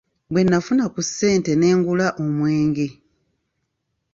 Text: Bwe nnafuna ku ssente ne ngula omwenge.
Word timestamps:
Bwe 0.31 0.41
nnafuna 0.45 0.85
ku 0.93 1.01
ssente 1.07 1.51
ne 1.55 1.67
ngula 1.77 2.07
omwenge. 2.21 2.87